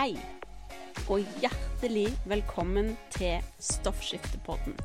[0.00, 0.14] Hei,
[1.12, 4.78] og hjertelig velkommen til Stoffskiftepodden.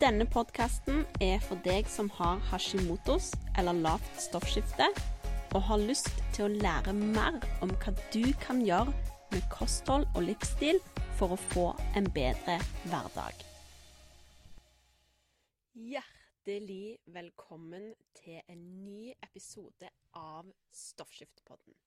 [0.00, 3.28] Denne podkasten er for deg som har hashimotos
[3.60, 4.88] eller lavt stoffskifte,
[5.54, 8.90] og har lyst til å lære mer om hva du kan gjøre
[9.36, 10.82] med kosthold og livsstil
[11.20, 13.44] for å få en bedre hverdag.
[15.78, 21.78] Hjertelig velkommen til en ny episode av Stoffskiftepodden.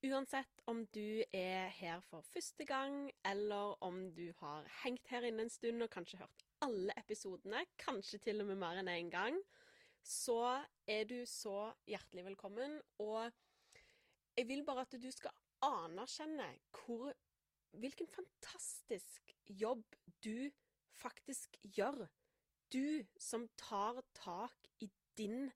[0.00, 5.44] Uansett om du er her for første gang, eller om du har hengt her inne
[5.44, 9.10] en stund og kanskje hørt alle episodene, kanskje til og med mer enn én en
[9.12, 9.36] gang,
[10.00, 12.78] så er du så hjertelig velkommen.
[13.04, 13.28] Og
[14.40, 15.36] jeg vil bare at du skal
[15.68, 16.48] anerkjenne
[16.78, 17.12] hvor,
[17.76, 19.84] hvilken fantastisk jobb
[20.24, 20.48] du
[20.96, 22.06] faktisk gjør.
[22.72, 24.88] Du som tar tak i
[25.20, 25.50] din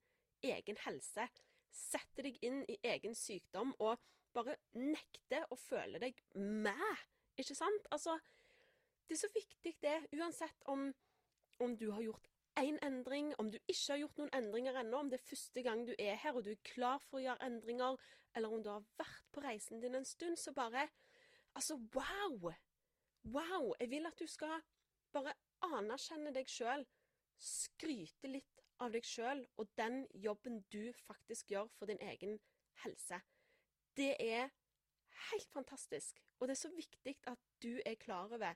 [0.44, 1.30] egen helse,
[1.74, 3.98] setter deg inn i egen sykdom og
[4.34, 7.02] bare nekter å føle deg med.
[7.38, 7.88] Ikke sant?
[7.94, 8.16] Altså,
[9.08, 9.96] det er så viktig, det.
[10.16, 10.88] Uansett om,
[11.62, 15.10] om du har gjort én endring, om du ikke har gjort noen endringer ennå, om
[15.10, 17.98] det er første gang du er her og du er klar for å gjøre endringer,
[18.34, 20.88] eller om du har vært på reisen din en stund, så bare
[21.54, 22.50] Altså, wow!
[23.30, 23.74] Wow!
[23.78, 24.56] Jeg vil at du skal
[25.14, 26.82] bare anerkjenne deg sjøl,
[27.38, 32.38] skryte litt av deg sjøl og den jobben du faktisk gjør for din egen
[32.84, 33.20] helse.
[33.96, 34.50] Det er
[35.30, 38.54] helt fantastisk, og det er så viktig at du er klar over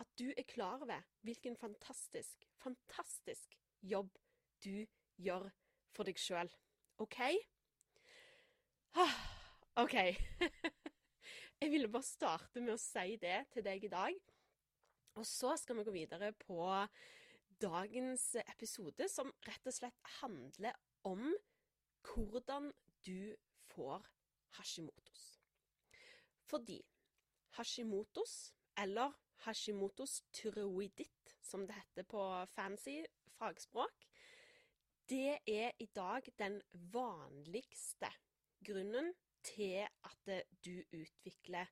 [0.00, 4.16] at du er klar over hvilken fantastisk, fantastisk jobb
[4.64, 4.86] du
[5.20, 5.50] gjør
[5.92, 6.48] for deg sjøl.
[7.00, 7.18] OK?
[9.82, 9.96] OK.
[11.60, 14.16] Jeg ville bare starte med å si det til deg i dag.
[15.20, 16.64] Og så skal vi gå videre på
[17.60, 20.76] dagens episode, som rett og slett handler
[21.08, 21.26] om
[22.06, 22.70] hvordan
[23.06, 23.36] du
[23.70, 24.06] får
[24.58, 25.24] Hashimotos.
[26.50, 26.80] Fordi
[27.58, 29.12] Hashimotos, eller
[29.44, 33.00] Hashimotos tyroiditt, som det heter på fancy
[33.38, 34.06] fagspråk,
[35.10, 38.10] det er i dag den vanligste
[38.64, 40.30] grunnen til at
[40.64, 41.66] du utvikler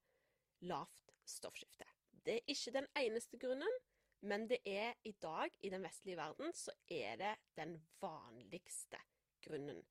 [0.60, 1.86] lavt stoffskifte.
[2.24, 3.78] Det er ikke den eneste grunnen,
[4.20, 8.98] men det er i dag, i den vestlige verden, så er det den vanligste
[9.44, 9.84] grunnen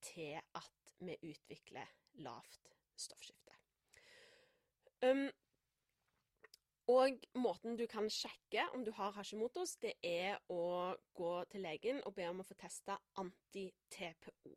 [0.00, 1.90] til at vi utvikler
[2.24, 3.54] lavt stoffskifte.
[5.04, 5.28] Um,
[6.88, 12.00] og måten du kan sjekke om du har Hashimotos, det er å gå til legen
[12.08, 14.54] og be om å få testa anti-TPO.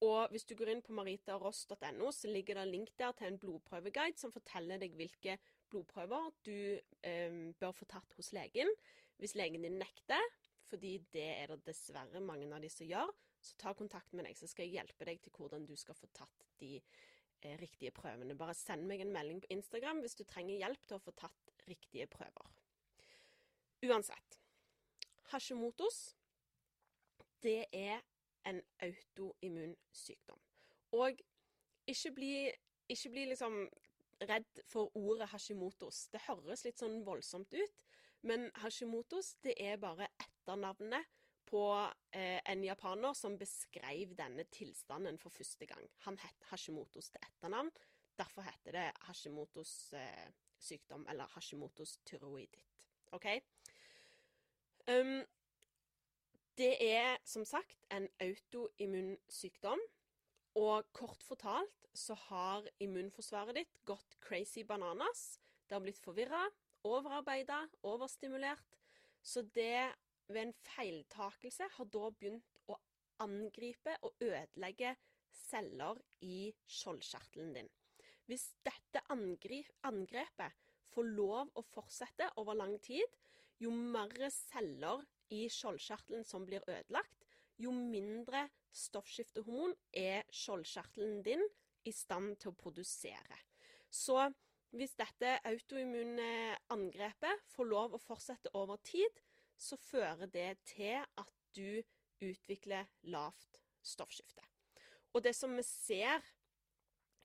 [0.00, 3.38] Og hvis du går inn på maritaross.no, så ligger det en link der til en
[3.42, 5.36] blodprøveguide som forteller deg hvilke
[5.70, 6.56] blodprøver du
[7.06, 8.70] eh, bør få tatt hos legen.
[9.20, 10.22] Hvis legen din nekter,
[10.70, 13.10] fordi det er det dessverre mange av de som gjør,
[13.40, 16.08] så ta kontakt med deg, så skal jeg hjelpe deg til hvordan du skal få
[16.16, 18.36] tatt de eh, riktige prøvene.
[18.38, 21.54] Bare send meg en melding på Instagram hvis du trenger hjelp til å få tatt
[21.68, 22.52] riktige prøver.
[23.88, 24.40] Uansett.
[25.30, 26.16] Hashimotos,
[27.42, 28.02] det er
[28.44, 30.40] en autoimmun sykdom.
[30.92, 31.20] Og
[31.88, 32.34] ikke bli,
[32.88, 33.62] ikke bli liksom
[34.28, 36.08] redd for ordet Hashimotos.
[36.12, 37.80] Det høres litt sånn voldsomt ut,
[38.26, 41.08] men Hashimotos det er bare etternavnet
[41.50, 41.64] på
[42.14, 45.88] eh, en japaner som beskrev denne tilstanden for første gang.
[46.06, 47.72] Han het Hashimotos til etternavn.
[48.20, 50.28] Derfor heter det Hashimotos eh,
[50.60, 52.84] sykdom, eller Hashimotos tyroiditt.
[53.16, 53.26] OK?
[54.90, 55.24] Um,
[56.58, 59.80] det er som sagt en autoimmun sykdom.
[60.58, 65.38] Og kort fortalt så har immunforsvaret ditt gått crazy bananas.
[65.66, 66.42] Det har blitt forvirra,
[66.86, 68.78] overarbeida, overstimulert.
[69.22, 69.92] Så det
[70.30, 72.78] ved en feiltakelse har da begynt å
[73.22, 74.94] angripe og ødelegge
[75.34, 77.70] celler i skjoldkjertelen din.
[78.30, 80.58] Hvis dette angrepet
[80.90, 83.06] får lov å fortsette over lang tid,
[83.60, 85.02] jo mer celler
[85.34, 87.26] i skjoldkjertelen som blir ødelagt,
[87.60, 88.46] jo mindre
[88.76, 91.42] stoffskiftehormon er skjoldkjertelen din
[91.88, 93.38] i stand til å produsere.
[93.90, 94.28] Så
[94.76, 99.22] hvis dette autoimmune angrepet får lov å fortsette over tid,
[99.58, 101.82] så fører det til at du
[102.22, 104.44] utvikler lavt stoffskifte.
[105.16, 106.22] Og det som vi ser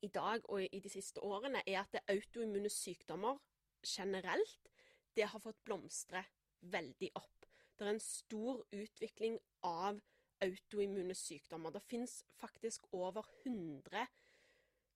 [0.01, 3.37] i dag og i de siste årene, er at det autoimmune sykdommer
[3.85, 4.71] generelt,
[5.15, 6.23] det har fått blomstre
[6.65, 7.45] veldig opp.
[7.75, 9.37] Det er en stor utvikling
[9.67, 10.01] av
[10.45, 11.73] autoimmune sykdommer.
[11.73, 14.05] Det fins faktisk over 100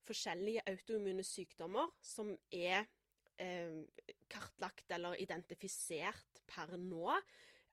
[0.08, 2.86] forskjellige autoimmune sykdommer som er
[3.42, 3.84] eh,
[4.30, 7.20] kartlagt eller identifisert per nå.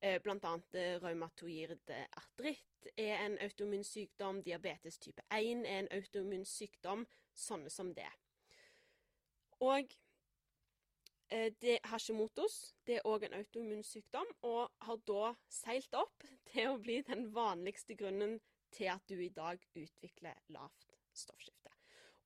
[0.01, 4.43] Eh, annet eh, rheumatoid artritt er en autoimmun sykdom.
[4.45, 7.07] Diabetes type 1 er en autoimmun sykdom.
[7.37, 8.11] Sånne som det.
[9.61, 9.93] Og
[11.31, 16.73] eh, ikke Hashimotos det er òg en autoimmun sykdom, og har da seilt opp til
[16.73, 18.39] å bli den vanligste grunnen
[18.75, 21.73] til at du i dag utvikler lavt stoffskifte.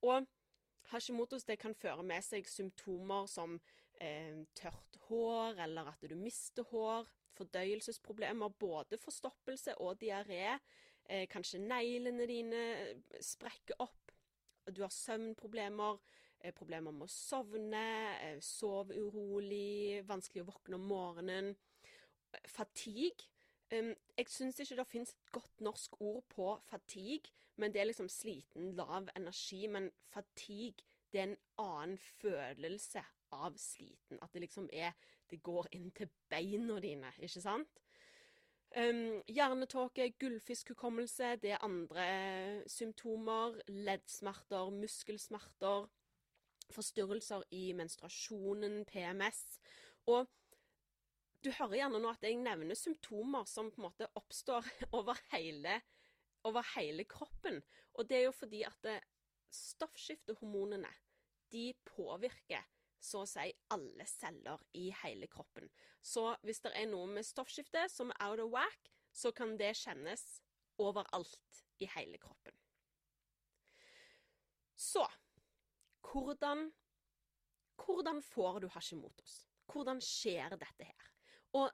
[0.03, 0.27] Og
[0.91, 3.59] Hashimotos det kan føre med seg symptomer som
[4.01, 7.09] eh, tørt hår, eller at du mister hår,
[7.39, 10.59] fordøyelsesproblemer, både forstoppelse og diaré.
[11.07, 12.65] Eh, kanskje neglene dine
[13.23, 14.13] sprekker opp.
[14.71, 16.01] Du har søvnproblemer,
[16.57, 17.87] problemer med å sovne,
[18.21, 21.57] eh, sove urolig, vanskelig å våkne om morgenen.
[22.47, 23.29] Fatigue.
[23.73, 27.87] Um, jeg syns ikke det finnes et godt norsk ord på fatigue, men det er
[27.91, 29.67] liksom sliten, lav energi.
[29.67, 30.83] Men fatigue,
[31.13, 34.19] det er en annen følelse av sliten.
[34.23, 34.93] At det liksom er
[35.31, 37.69] Det går inn til beina dine, ikke sant?
[38.75, 43.61] Um, hjernetåke, gullfiskhukommelse, det er andre symptomer.
[43.69, 45.87] Leddsmerter, muskelsmerter.
[46.75, 49.43] Forstyrrelser i menstruasjonen, PMS.
[50.11, 50.29] Og
[51.45, 54.67] du hører gjerne nå at jeg nevner symptomer som på en måte oppstår
[54.99, 55.81] over hele,
[56.49, 57.63] over hele kroppen.
[57.97, 58.91] Og det er jo fordi at
[59.51, 60.91] stoffskiftehormonene
[61.51, 62.67] de påvirker
[63.01, 65.71] så å si alle celler i hele kroppen.
[66.05, 69.73] Så hvis det er noe med stoffskifte som er out of whack, så kan det
[69.81, 70.23] kjennes
[70.81, 72.55] overalt i hele kroppen.
[74.77, 75.05] Så
[76.07, 76.73] hvordan,
[77.85, 79.47] hvordan får du Hashimotos?
[79.71, 81.11] Hvordan skjer dette her?
[81.53, 81.71] Og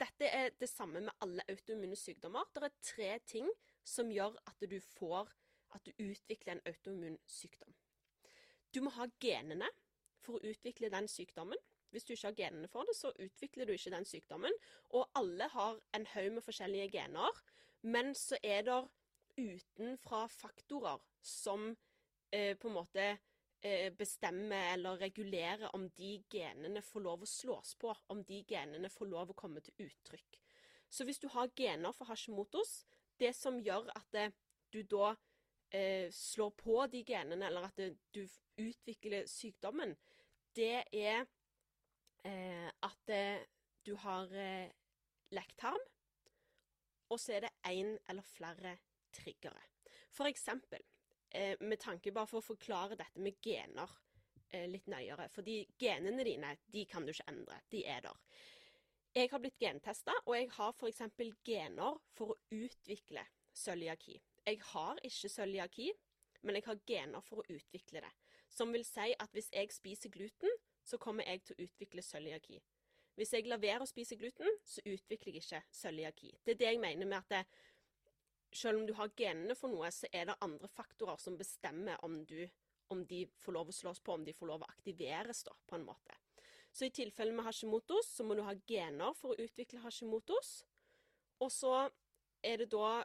[0.00, 2.48] dette er det samme med alle autoimmune sykdommer.
[2.54, 3.48] Det er tre ting
[3.84, 5.30] som gjør at du får
[5.74, 7.74] at du utvikler en autoimmun sykdom.
[8.74, 9.68] Du må ha genene
[10.22, 11.58] for å utvikle den sykdommen.
[11.92, 14.54] Hvis du ikke har genene for det, så utvikler du ikke den sykdommen.
[14.96, 17.42] Og alle har en haug med forskjellige gener,
[17.82, 18.78] men så er det
[19.36, 21.72] utenfra faktorer som
[22.32, 23.06] eh, på en måte
[23.94, 29.06] bestemme eller regulere om de genene får lov å slås på, om de genene får
[29.06, 30.40] lov å komme til uttrykk.
[30.90, 32.82] Så hvis du har gener for Hashimotos,
[33.22, 34.26] det som gjør at det,
[34.74, 35.12] du da
[35.70, 38.26] eh, slår på de genene, eller at det, du
[38.58, 39.94] utvikler sykdommen,
[40.56, 41.22] det er
[42.26, 43.14] eh, at
[43.86, 44.70] du har eh,
[45.32, 45.80] lekktarm,
[47.12, 48.76] og så er det én eller flere
[49.12, 49.60] triggere.
[50.12, 50.91] For eksempel eh,
[51.60, 53.90] med tanke bare for å forklare dette med gener
[54.52, 55.28] eh, litt nøyere.
[55.32, 57.60] Fordi genene dine, de kan du ikke endre.
[57.72, 58.18] De er der.
[59.12, 61.02] Jeg har blitt gentesta, og jeg har f.eks.
[61.44, 64.16] gener for å utvikle cøliaki.
[64.46, 65.90] Jeg har ikke cøliaki,
[66.42, 68.12] men jeg har gener for å utvikle det.
[68.52, 72.58] Som vil si at hvis jeg spiser gluten, så kommer jeg til å utvikle cøliaki.
[73.20, 76.32] Hvis jeg lar være å spise gluten, så utvikler jeg ikke cøliaki.
[76.40, 77.42] Det er det jeg mener med at det,
[78.52, 82.20] selv om du har genene for noe, så er det andre faktorer som bestemmer om,
[82.28, 82.44] du,
[82.92, 85.78] om de får lov å slås på, om de får lov å aktiveres, da, på
[85.78, 86.18] en måte.
[86.72, 90.62] Så i tilfelle med Hashimotos, så må du ha gener for å utvikle Hashimotos.
[91.44, 91.74] Og så
[92.42, 93.02] er det da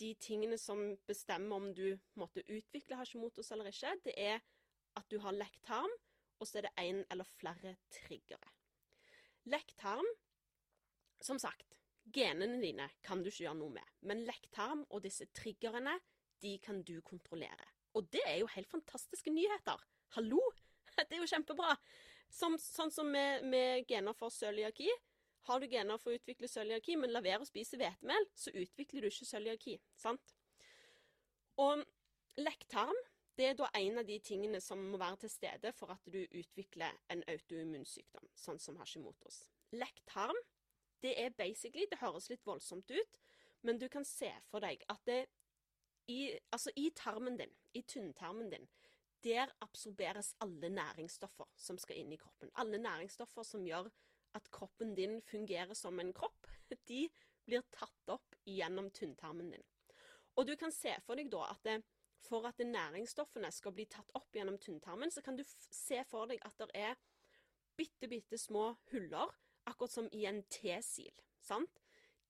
[0.00, 4.40] de tingene som bestemmer om du måtte utvikle Hashimotos eller ikke, det er
[4.96, 5.70] at du har lekt
[6.36, 8.52] og så er det én eller flere triggere.
[9.48, 9.80] Lekt
[11.24, 11.76] som sagt,
[12.14, 15.96] Genene dine kan du ikke gjøre noe med, men lekktarm og disse triggerne,
[16.44, 17.72] de kan du kontrollere.
[17.96, 19.80] Og det er jo helt fantastiske nyheter.
[20.18, 20.40] Hallo!
[20.96, 21.74] Det er jo kjempebra.
[22.32, 24.88] Som, sånn som med, med, gener for cøliaki.
[25.48, 29.04] Har du gener for å utvikle cøliaki, men la være å spise hvetemel, så utvikler
[29.04, 29.76] du ikke cøliaki.
[30.00, 30.32] Sant?
[31.60, 31.84] Og
[32.40, 32.96] lekktarm
[33.36, 36.22] det er da en av de tingene som må være til stede for at du
[36.24, 39.42] utvikler en autoimmunsykdom, sånn som Hashimotos.
[39.76, 40.38] Lekktarm
[41.02, 43.18] det er basically Det høres litt voldsomt ut,
[43.62, 45.26] men du kan se for deg at det
[46.08, 48.68] i, altså i tarmen din, i tynntarmen din,
[49.24, 52.50] der absorberes alle næringsstoffer som skal inn i kroppen.
[52.54, 53.88] Alle næringsstoffer som gjør
[54.38, 56.46] at kroppen din fungerer som en kropp,
[56.88, 57.08] de
[57.46, 59.66] blir tatt opp gjennom tynntarmen din.
[60.36, 61.80] Og du kan se for deg da at det,
[62.26, 66.42] for at næringsstoffene skal bli tatt opp gjennom tynntarmen, så kan du se for deg
[66.46, 66.94] at det er
[67.76, 69.34] bitte, bitte små huller
[69.66, 71.12] akkurat som i en tesil.
[71.42, 71.82] Sant?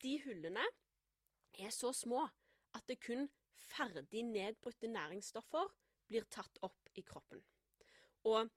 [0.02, 0.64] De hullene
[1.56, 2.26] er så små
[2.76, 5.72] at det kun ferdig nedbrutte næringsstoffer
[6.06, 7.40] blir tatt opp i kroppen.
[8.28, 8.50] Og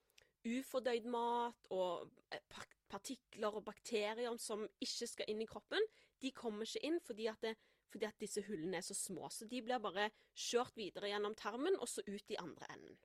[0.46, 2.60] ufordøyd mat og eh,
[2.90, 5.84] partikler og bakterier som ikke skal inn i kroppen,
[6.20, 7.54] de kommer ikke inn fordi at, det,
[7.92, 9.28] fordi at disse hullene er så små.
[9.32, 12.98] Så de blir bare kjørt videre gjennom tarmen og så ut i andre enden.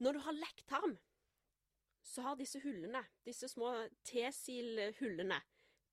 [0.00, 0.96] Når du har lekk tarm,
[2.02, 3.72] så har disse hullene, disse små
[4.06, 5.40] tesilhullene,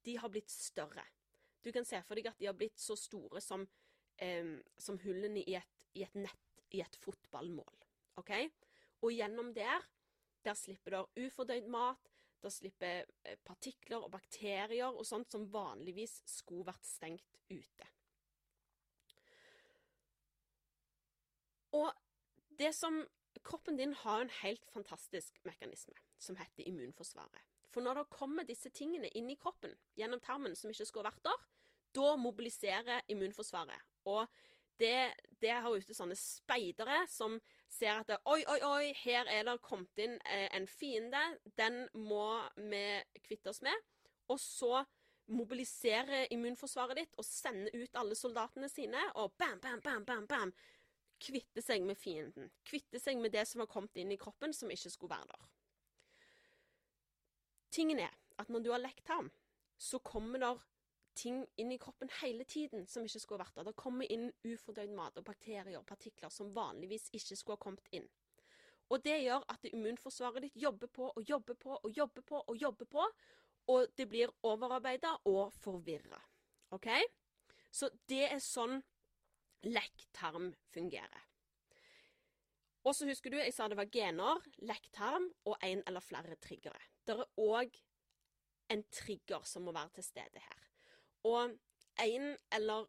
[0.05, 1.03] de har blitt større.
[1.63, 3.65] Du kan se for deg at de har blitt så store som,
[4.17, 7.83] eh, som hullene i et, i et, nett i et fotballmål.
[8.21, 8.31] OK?
[9.03, 9.83] Og gjennom der,
[10.45, 12.09] der slipper der ufordøyd mat,
[12.41, 17.91] der slipper eh, partikler og bakterier og sånt som vanligvis skulle vært stengt ute.
[21.77, 21.91] Og
[22.57, 23.01] det som
[23.43, 27.43] Kroppen din har en helt fantastisk mekanisme som heter immunforsvaret.
[27.73, 31.25] For når det kommer disse tingene inn i kroppen gjennom tarmen som ikke skulle vært
[31.27, 31.47] der,
[31.97, 33.83] da mobiliserer immunforsvaret.
[34.07, 34.27] Og
[34.79, 37.39] det, det har ute sånne speidere som
[37.69, 41.21] ser at det, oi, oi, oi, her er det kommet inn eh, en fiende.
[41.57, 42.85] Den må vi
[43.25, 43.85] kvitte oss med.
[44.31, 44.83] Og så
[45.27, 50.53] mobiliserer immunforsvaret ditt og sender ut alle soldatene sine, og bam, bam, bam, bam, bam.
[51.19, 52.51] Kvitte seg med fienden.
[52.67, 55.51] Kvitte seg med det som har kommet inn i kroppen som ikke skulle være der.
[57.73, 59.31] Tingen er at når du har lekt ham,
[59.77, 60.61] så kommer der
[61.17, 63.67] ting inn i kroppen hele tiden som ikke skulle vært der.
[63.69, 67.89] Det kommer inn ufordøyd mat og bakterier og partikler som vanligvis ikke skulle ha kommet
[67.97, 68.07] inn.
[68.93, 72.39] Og det gjør at det immunforsvaret ditt jobber på og jobber på og jobber på
[72.39, 73.07] og jobber på,
[73.67, 76.21] og det blir overarbeida og forvirra.
[76.71, 76.87] OK?
[77.71, 78.79] Så det er sånn
[79.65, 81.23] lekktarm fungerer.
[82.87, 86.79] Og så husker du, jeg sa det var gener, lekktarm og en eller flere triggere.
[87.03, 87.75] Det er òg
[88.71, 90.67] en trigger som må være til stede her.
[91.27, 91.57] Og
[92.03, 92.87] en eller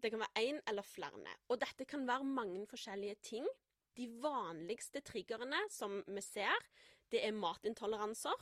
[0.00, 1.32] Det kan være én eller flere.
[1.52, 3.46] Og dette kan være mange forskjellige ting.
[3.96, 6.56] De vanligste triggerne som vi ser,
[7.12, 8.32] det er matintoleranser.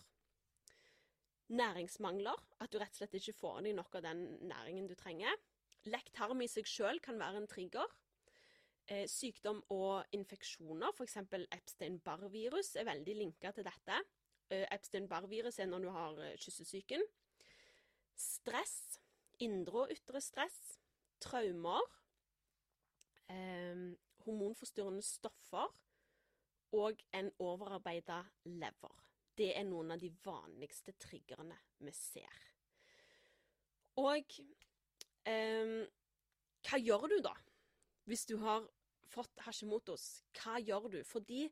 [1.49, 2.39] Næringsmangler.
[2.61, 5.35] At du rett og slett ikke får i deg nok av den næringen du trenger.
[5.89, 7.97] Lekt tarm i seg sjøl kan være en trigger.
[8.89, 11.19] Eh, sykdom og infeksjoner, f.eks.
[11.57, 13.99] Epstein-Barr-virus, er veldig linka til dette.
[14.51, 17.05] Eh, Epstein-Barr-virus er når du har eh, kyssesyken.
[18.19, 18.99] Stress
[19.45, 20.79] indre og ytre stress,
[21.23, 21.85] traumer,
[23.31, 23.93] eh,
[24.25, 25.69] hormonforstyrrende stoffer
[26.73, 29.05] og en overarbeida lever.
[29.39, 32.41] Det er noen av de vanligste triggerne vi ser.
[33.99, 34.35] Og
[35.29, 35.87] eh,
[36.69, 37.35] hva gjør du da,
[38.09, 38.67] hvis du har
[39.13, 40.23] fått Hashimotos?
[40.37, 41.03] Hva gjør du?
[41.07, 41.47] Fordi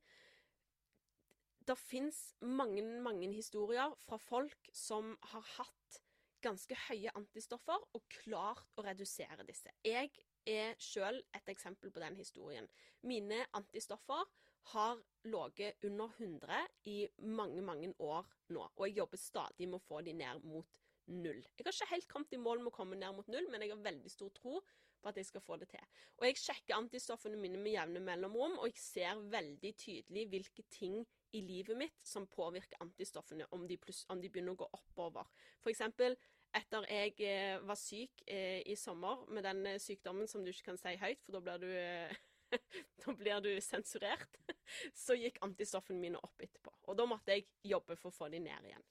[1.66, 6.00] det fins mange, mange historier fra folk som har hatt
[6.44, 9.72] ganske høye antistoffer og klart å redusere disse.
[9.82, 10.12] Jeg
[10.46, 12.68] er sjøl et eksempel på den historien.
[13.02, 14.28] Mine antistoffer
[14.72, 19.86] har ligget under 100 i mange, mange år nå, og jeg jobber stadig med å
[19.86, 20.78] få de ned mot
[21.12, 21.42] null.
[21.56, 23.74] Jeg har ikke helt kommet i mål med å komme ned mot null, men jeg
[23.74, 24.60] har veldig stor tro
[25.02, 25.82] på at jeg skal få det til.
[26.18, 31.02] Og jeg sjekker antistoffene mine med jevne mellomrom, og jeg ser veldig tydelig hvilke ting
[31.36, 35.28] i livet mitt som påvirker antistoffene, om de, plus, om de begynner å gå oppover.
[35.62, 36.16] For eksempel
[36.56, 40.70] etter jeg eh, var syk eh, i sommer med den eh, sykdommen som du ikke
[40.70, 42.56] kan si høyt, for da blir du,
[43.02, 44.38] da blir du sensurert,
[45.04, 46.72] så gikk antistoffene mine opp etterpå.
[46.88, 48.86] Og da måtte jeg jobbe for å få de ned igjen.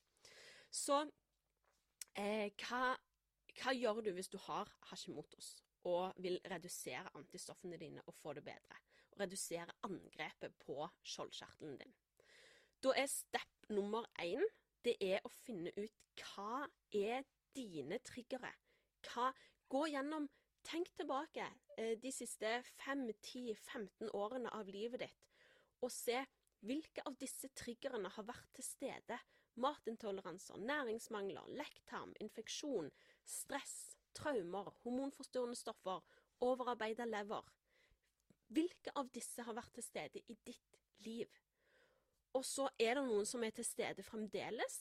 [0.70, 1.02] Så
[2.20, 2.96] eh, hva,
[3.60, 5.56] hva, gjør du hvis du har Hashimotos
[5.86, 8.80] og vil redusere antistoffene dine og få det bedre?
[9.14, 11.94] Og redusere angrepet på skjoldkjertelen din.
[12.84, 14.44] Da er step nummer én
[14.86, 17.24] det er å finne ut hva er
[17.56, 18.52] dine triggere?
[19.06, 19.32] Hva,
[19.70, 20.28] gå gjennom
[20.66, 21.46] Tenk tilbake
[21.78, 22.50] eh, de siste
[22.82, 25.28] 5-10-15 årene av livet ditt,
[25.86, 26.18] og se
[26.66, 29.20] hvilke av disse triggerne har vært til stede.
[29.56, 32.92] Matintoleranser, næringsmangler, lekktarm, infeksjon,
[33.26, 36.04] stress, traumer, hormonforstyrrende stoffer,
[36.44, 37.48] overarbeida lever.
[38.48, 41.32] Hvilke av disse har vært til stede i ditt liv?
[42.36, 44.80] Og så er det noen som er til stede fremdeles,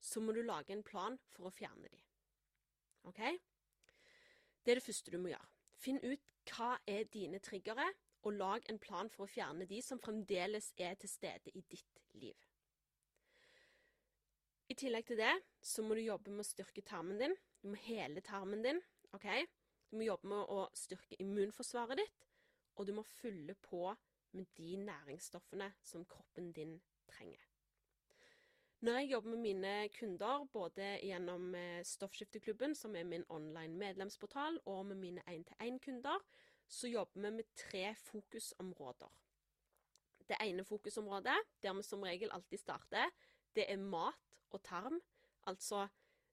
[0.00, 2.00] så må du lage en plan for å fjerne de.
[3.10, 3.20] OK?
[4.62, 5.48] Det er det første du må gjøre.
[5.76, 7.86] Finn ut hva er dine triggere,
[8.26, 12.00] og lag en plan for å fjerne de som fremdeles er til stede i ditt
[12.18, 12.45] liv.
[14.66, 17.34] I tillegg til det så må du jobbe med å styrke tarmen din.
[17.62, 18.80] Du må hele tarmen din.
[19.14, 19.28] ok?
[19.90, 22.24] Du må jobbe med å styrke immunforsvaret ditt,
[22.74, 23.92] og du må fylle på
[24.36, 27.44] med de næringsstoffene som kroppen din trenger.
[28.84, 34.58] Når jeg jobber med mine kunder, både gjennom eh, Stoffskifteklubben, som er min online medlemsportal,
[34.66, 36.20] og med mine én-til-én-kunder,
[36.68, 39.14] så jobber vi med tre fokusområder.
[40.28, 43.08] Det ene fokusområdet, der vi som regel alltid starter,
[43.56, 45.00] det er mat og tarm.
[45.46, 45.86] Altså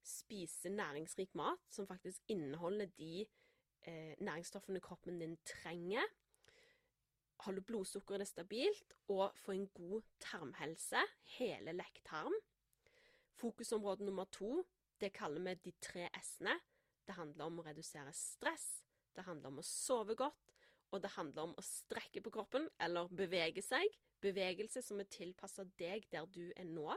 [0.04, 3.26] spise næringsrik mat som faktisk inneholder de
[3.88, 6.04] eh, næringsstoffene kroppen din trenger
[7.46, 11.02] holde blodsukkeret stabilt og få en god tarmhelse,
[11.38, 12.36] hele lekktarm.
[13.40, 14.64] Fokusområde nummer to,
[15.02, 16.56] det kaller vi de tre s-ene.
[17.04, 20.54] Det handler om å redusere stress, det handler om å sove godt,
[20.94, 23.90] og det handler om å strekke på kroppen, eller bevege seg,
[24.24, 26.94] bevegelse som er tilpassa deg der du er nå.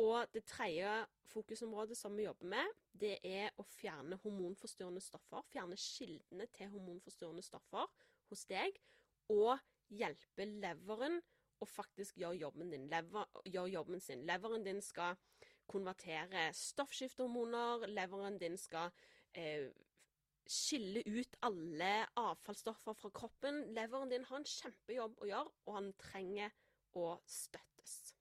[0.00, 0.90] Og det tredje
[1.30, 5.44] fokusområdet som vi jobber med, det er å fjerne hormonforstyrrende stoffer.
[5.50, 7.90] Fjerne kildene til hormonforstyrrende stoffer
[8.30, 8.78] hos deg.
[9.30, 9.58] Og
[9.92, 11.20] hjelpe leveren
[11.60, 12.88] å faktisk gjøre jobben din.
[12.90, 14.24] Lever, gjøre jobben sin.
[14.28, 15.18] Leveren din skal
[15.70, 17.86] konvertere stoffskiftehormoner.
[17.90, 18.94] Leveren din skal
[19.36, 19.68] eh,
[20.50, 23.66] skille ut alle avfallsstoffer fra kroppen.
[23.76, 26.56] Leveren din har en kjempejobb å gjøre, og han trenger
[26.98, 28.19] å støttes.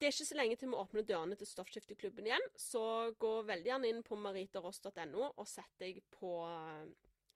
[0.00, 2.82] Det er ikke så lenge til vi åpner dørene til Stoffskifteklubben igjen, så
[3.20, 6.86] gå veldig gjerne inn på maritaross.no og sett deg på eh,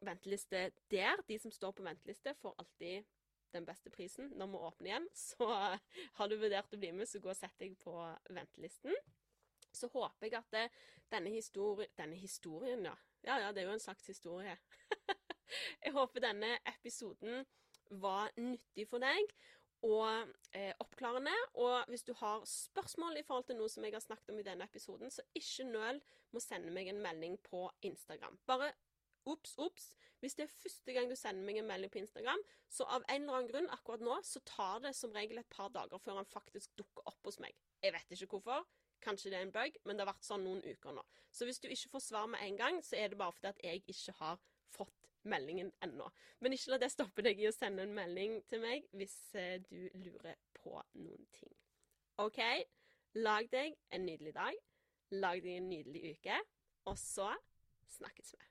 [0.09, 1.21] venteliste der.
[1.29, 3.11] De som står på venteliste, får alltid
[3.53, 5.09] den beste prisen når vi åpner igjen.
[5.27, 7.99] Så har du vurdert å bli med, så gå og sett deg på
[8.33, 8.97] ventelisten.
[9.75, 10.65] Så håper jeg at det,
[11.13, 12.97] denne, histori denne historien, ja.
[13.29, 14.57] Ja ja, det er jo en slags historie.
[15.85, 17.45] jeg håper denne episoden
[18.01, 19.37] var nyttig for deg
[19.85, 21.35] og eh, oppklarende.
[21.61, 24.47] Og hvis du har spørsmål i forhold til noe som jeg har snakket om i
[24.47, 26.01] denne episoden, så ikke nøl
[26.33, 28.41] med å sende meg en melding på Instagram.
[28.49, 28.73] Bare
[29.25, 29.95] Ops, ops.
[30.21, 33.23] Hvis det er første gang du sender meg en melding på Instagram, så av en
[33.23, 36.29] eller annen grunn akkurat nå, så tar det som regel et par dager før han
[36.29, 37.57] faktisk dukker opp hos meg.
[37.85, 38.67] Jeg vet ikke hvorfor.
[39.05, 41.05] Kanskje det er en bug, men det har vært sånn noen uker nå.
[41.33, 43.65] Så hvis du ikke får svar med en gang, så er det bare fordi at
[43.65, 44.41] jeg ikke har
[44.77, 46.09] fått meldingen ennå.
[46.41, 49.59] Men ikke la det stoppe deg i å sende en melding til meg hvis eh,
[49.65, 51.55] du lurer på noen ting.
[52.23, 52.41] OK?
[53.15, 54.55] Lag deg en nydelig dag.
[55.15, 56.41] Lag deg en nydelig uke.
[56.91, 57.31] Og så
[57.97, 58.45] snakkes vi.